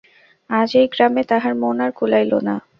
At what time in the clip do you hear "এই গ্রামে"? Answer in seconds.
0.75-1.23